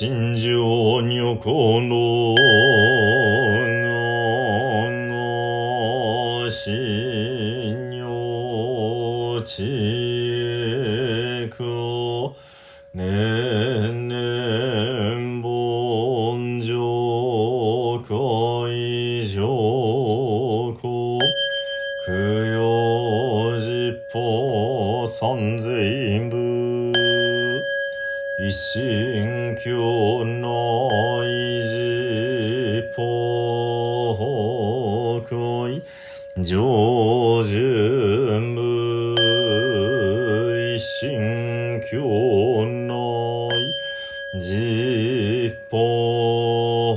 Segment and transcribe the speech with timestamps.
[0.00, 2.34] 心情女この
[3.84, 3.90] の
[6.44, 9.62] のし、にょ、ち
[11.50, 11.62] く
[12.94, 19.46] 年々盆上海上
[20.80, 21.18] こ
[22.06, 26.79] 供養実法三千ぶ
[28.42, 30.88] 一心教の
[31.26, 34.16] 一方
[35.28, 35.82] 恋
[36.42, 39.14] 上順無
[40.74, 43.50] 一心教の
[44.32, 46.96] 一方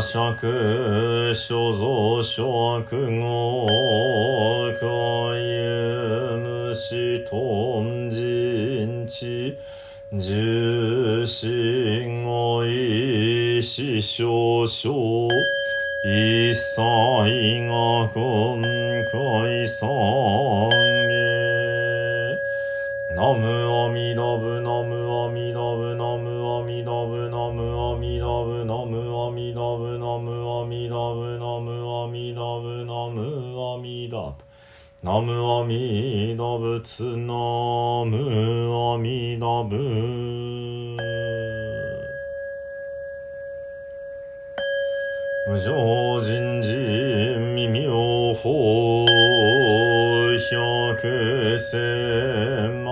[0.00, 3.66] 釈所蔵釈語
[4.80, 5.58] 海
[7.24, 9.58] とんじんち
[10.12, 15.28] 十心語意思匠匠
[16.04, 16.80] 一切
[17.66, 18.62] が今
[19.12, 19.88] 回三
[21.10, 21.28] へ。
[23.14, 23.46] ナむ
[23.84, 24.47] アミダブ
[30.20, 34.34] ムアミダブナムアミダブナムアミダブ
[35.02, 37.34] ナムアミダブツナ
[38.04, 38.14] ム
[38.94, 39.76] アミダブ
[45.48, 46.74] 無常人事
[47.54, 49.06] 耳を法
[50.50, 52.87] 百千万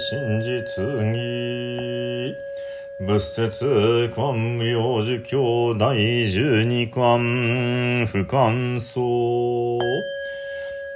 [0.00, 2.34] 真実義。
[2.98, 9.78] 仏説官無用儒教第十二巻不感想。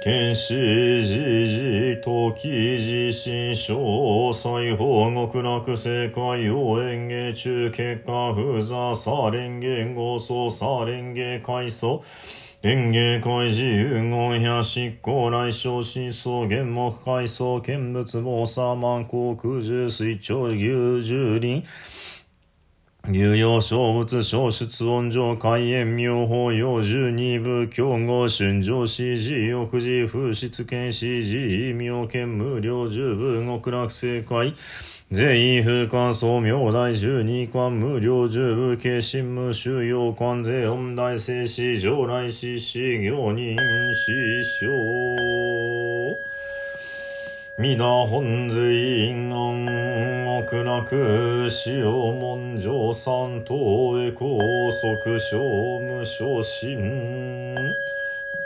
[0.01, 12.03] 剣士時事時時心症細法極楽世界を演芸中結果不座さ連芸合奏さ連芸改層
[12.65, 21.61] 園芸会自由言や執行来生真相原木海藻見物坊サマン航空獣水鳥牛十輪
[23.07, 34.55] 牛陽小物小出音上開演妙法要十二部競合春上 CG 翌時風質剣 CG 異名剣無料十部極楽正解。
[35.11, 44.67] 税風官宗明大十二官無料十部慶心無修養観税音大聖師上来師師行人師匠
[47.55, 47.77] 皆
[48.07, 54.25] 本随院安奥楽潮文上三等へ高
[54.71, 57.55] 速小無昇進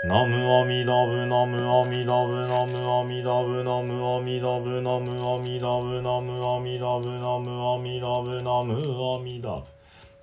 [0.02, 9.64] ナムアミダブナムアミダブナムアミダブナムアミダブナムアミダブナムアミダブナムアミダブナムアミダブ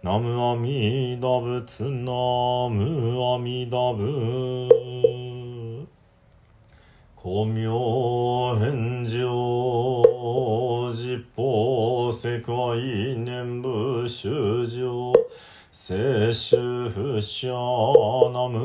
[0.02, 1.90] ナムアミダブツナ
[2.70, 4.68] ムアミダブ
[7.18, 15.12] 光明返上実法世界念仏修上
[15.78, 18.58] 聖取不詳の無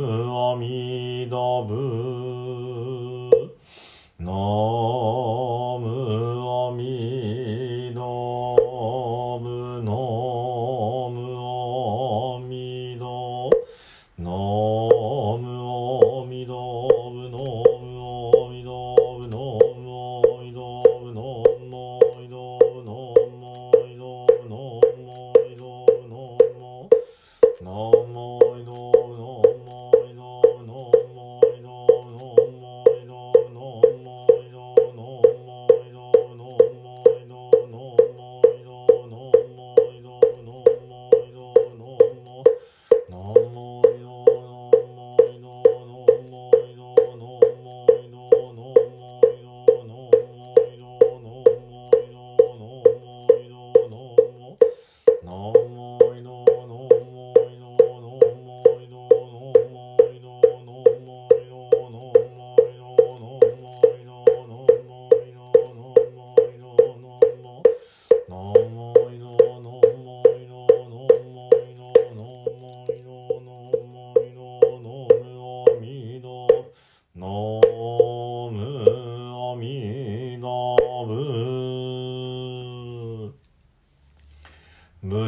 [0.53, 3.51] 阿弥陀仏。
[4.17, 6.40] の無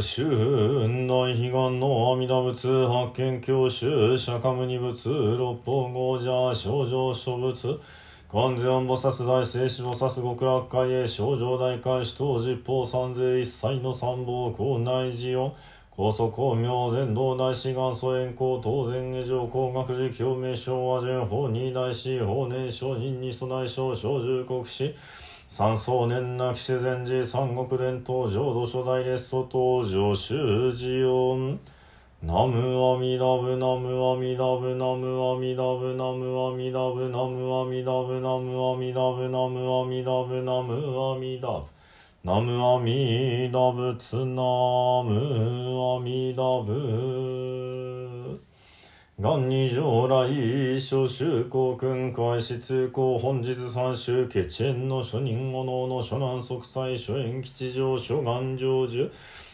[0.03, 7.79] 春大悲願の阿弥陀仏発見教習釈迦無二仏六本五者少女諸仏
[8.29, 15.53] 観世音菩薩大聖子菩薩極楽会へ少女大会使徒十方三世一切の三宝校内寺音
[15.95, 24.93] 高祖公明全道大師元祖円光当然下上工学寺共鳴昭和順法二大師法年上人に備え小小十国士
[25.55, 31.59] 三宗年なき自然寺三国伝統浄土初代列祖登場修寺音。
[32.23, 40.41] ナムアミダブナムアミダブナムアミダブナムアミダブナムアミダブナムアミダブナムアミダブ。
[40.41, 41.67] ナムアミダブ
[42.23, 45.13] ナムアミダブツナム
[45.93, 48.02] アミダブ。
[49.19, 50.27] 元二上来
[50.79, 59.07] 諸州公君開始通行本日三州決縁の諸人五能の諸南即祭諸縁吉祥諸願成就。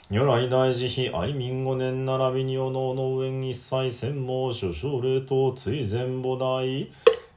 [0.07, 6.87] 如来大慈悲愛民五年並びにおのの上一切専門諸奨礼等追善母大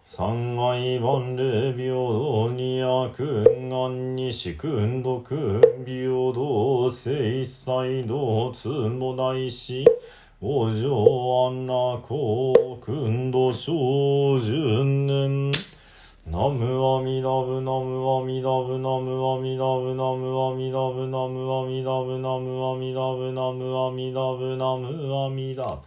[0.04, 9.84] 三愛万礼平等二悪願に四君毒平等聖一切道通母大師
[10.44, 12.52] 往生安楽公
[12.84, 15.52] 君度小十年。
[16.26, 16.64] ナム
[16.96, 25.78] アミダブナムアミダブナムアミダブナムアミダブナムアミダブナムアミダブナムアミダブナムアミダブ。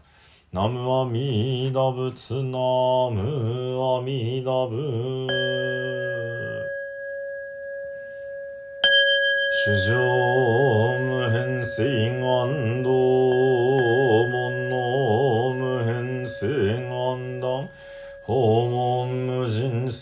[0.53, 2.41] ナムアミダブツナ
[3.11, 3.19] ム
[3.97, 5.27] アミダブ。
[9.67, 9.95] 主上
[10.99, 12.94] 無変性願道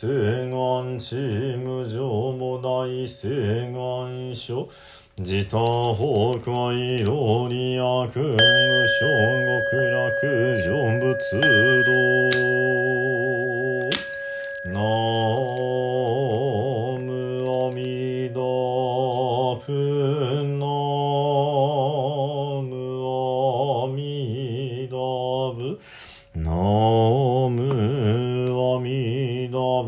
[0.04, 4.68] 誓願チーム上も大誓願書
[5.18, 8.38] 自他崩壊道に悪無償
[9.72, 11.40] 極楽成仏
[14.66, 18.36] 道なおむあみだ
[19.66, 19.72] ぷ
[20.60, 20.68] な
[22.68, 22.76] む
[23.08, 24.98] あみだ
[25.56, 25.80] ぶ
[26.36, 28.43] なおむ
[28.80, 29.84] 弥陀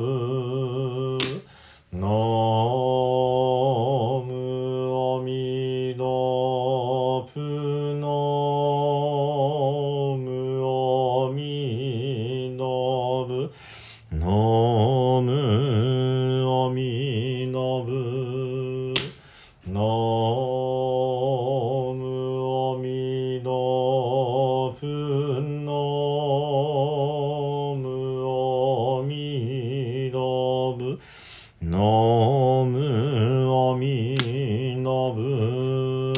[34.26, 36.16] アミダブ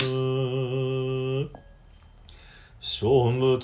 [2.80, 3.60] 小仏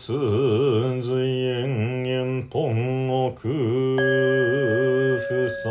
[1.02, 3.96] 随縁縁本国
[5.18, 5.66] 不参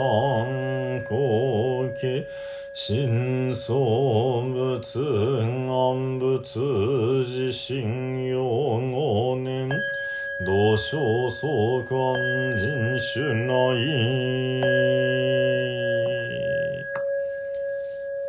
[1.06, 2.24] 考家
[2.74, 3.76] 真相
[4.54, 4.80] 仏
[5.66, 6.58] 願仏
[7.26, 8.40] 自信用
[8.90, 9.68] 五年
[10.46, 12.14] 同小相関
[12.56, 13.52] 人種内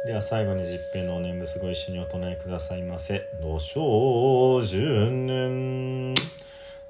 [0.05, 3.29] では最後に十平のお念仏ご一緒にお唱えくださいませ。
[3.41, 6.13] 土生十年。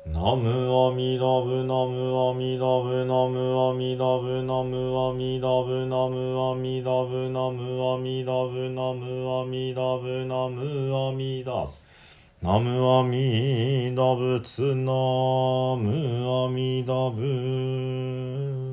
[0.06, 0.50] ナム
[0.90, 11.70] アミダブナムアミダブナムアミダブナムアミダブナムアミダブナムアミダブナムアミダブナムアミダブ
[12.42, 14.92] ナムアミダブツナ
[15.78, 18.73] ムアミダブ